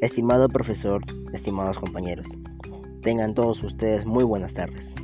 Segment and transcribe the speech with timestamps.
[0.00, 2.24] Estimado profesor, estimados compañeros,
[3.02, 4.94] tengan todos ustedes muy buenas tardes.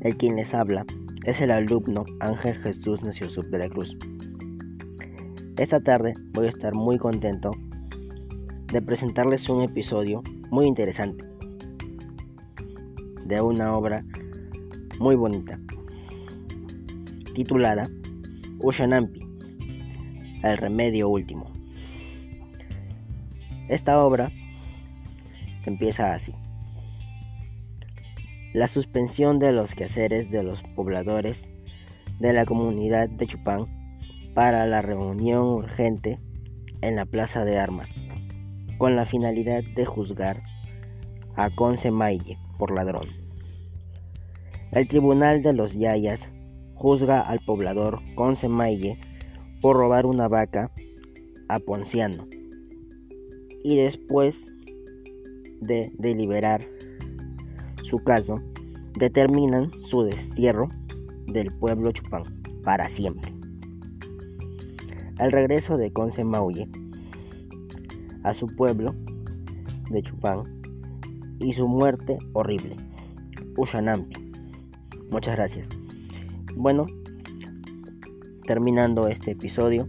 [0.00, 0.84] El quien les habla
[1.24, 3.96] es el alumno Ángel Jesús Nació Sub de la Cruz.
[5.56, 7.52] Esta tarde voy a estar muy contento
[8.72, 10.20] de presentarles un episodio
[10.50, 11.24] muy interesante
[13.24, 14.04] de una obra
[14.98, 15.60] muy bonita
[17.36, 17.88] titulada
[18.58, 19.20] Ushanampi,
[20.42, 21.53] el remedio último.
[23.68, 24.30] Esta obra
[25.64, 26.34] empieza así.
[28.52, 31.48] La suspensión de los quehaceres de los pobladores
[32.20, 33.66] de la comunidad de Chupán
[34.34, 36.18] para la reunión urgente
[36.82, 37.88] en la Plaza de Armas,
[38.76, 40.42] con la finalidad de juzgar
[41.34, 43.08] a Conce Maille por ladrón.
[44.72, 46.28] El Tribunal de los Yayas
[46.74, 48.98] juzga al poblador Conce Maille
[49.62, 50.70] por robar una vaca
[51.48, 52.26] a Ponciano
[53.64, 54.46] y después
[55.62, 56.64] de deliberar
[57.82, 58.40] su caso,
[58.98, 60.68] determinan su destierro
[61.26, 62.22] del pueblo Chupán
[62.62, 63.32] para siempre.
[65.18, 66.68] Al regreso de Conce Mauye
[68.22, 68.94] a su pueblo
[69.90, 70.42] de Chupán
[71.40, 72.76] y su muerte horrible,
[73.56, 74.32] Ushanampi.
[75.10, 75.68] Muchas gracias.
[76.54, 76.86] Bueno,
[78.46, 79.88] terminando este episodio,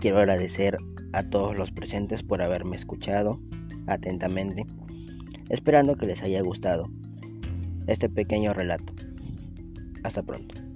[0.00, 0.78] quiero agradecer
[1.12, 3.40] a todos los presentes por haberme escuchado
[3.86, 4.66] atentamente,
[5.48, 6.90] esperando que les haya gustado
[7.86, 8.92] este pequeño relato.
[10.02, 10.67] Hasta pronto.